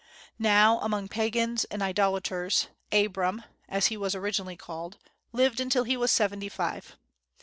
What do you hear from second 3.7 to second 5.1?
he was originally called)